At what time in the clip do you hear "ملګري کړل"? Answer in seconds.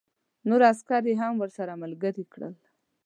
1.83-2.53